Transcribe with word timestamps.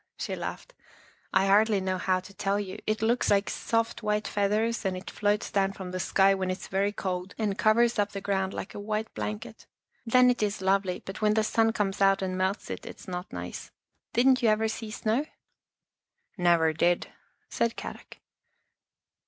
she 0.17 0.35
laughed." 0.35 0.73
I 1.31 1.45
hardly 1.45 1.79
know 1.79 1.99
how 1.99 2.19
to 2.21 2.33
tell 2.33 2.59
you. 2.59 2.79
It 2.87 3.03
looks 3.03 3.29
like 3.29 3.51
soft, 3.51 4.01
white 4.01 4.27
feathers 4.27 4.83
and 4.83 4.97
it 4.97 5.11
floats 5.11 5.51
down 5.51 5.73
from 5.73 5.91
the 5.91 5.99
sky 5.99 6.33
when 6.33 6.49
it's 6.49 6.67
very 6.67 6.91
cold 6.91 7.35
and 7.37 7.55
covers 7.55 7.99
up 7.99 8.11
the 8.11 8.19
ground 8.19 8.51
like 8.51 8.73
a 8.73 8.79
white 8.79 9.13
blanket. 9.13 9.67
Then 10.03 10.31
it 10.31 10.41
is 10.41 10.59
lovely, 10.59 11.03
but 11.05 11.21
when 11.21 11.35
the 11.35 11.43
sun 11.43 11.71
comes 11.71 12.01
out 12.01 12.23
and 12.23 12.35
melts 12.35 12.71
it, 12.71 12.83
it's 12.83 13.07
not 13.07 13.31
nice. 13.31 13.69
Didn't 14.11 14.41
you 14.41 14.49
ever 14.49 14.67
see 14.67 14.89
snow? 14.89 15.27
""Never 16.35 16.73
did," 16.73 17.09
said 17.47 17.75
Kadok. 17.75 18.17